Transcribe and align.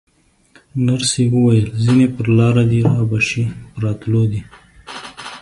نرسې 0.85 1.23
وویل: 1.33 1.67
ځینې 1.83 2.05
پر 2.15 2.27
لاره 2.37 2.63
دي، 2.71 2.79
رابه 2.89 3.19
شي، 3.27 3.43
په 3.71 3.77
راتلو 3.85 4.23
دي. 4.31 4.41